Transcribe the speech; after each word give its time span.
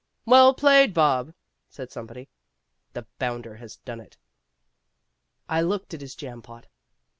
"Well 0.25 0.55
played, 0.55 0.95
Bob," 0.95 1.31
said 1.69 1.91
somebody. 1.91 2.27
The 2.93 3.05
bounder 3.19 3.57
has 3.57 3.75
done 3.75 3.99
it. 3.99 4.17
I 5.47 5.61
looked 5.61 5.93
at 5.93 6.01
his 6.01 6.15
jam 6.15 6.41
pot. 6.41 6.65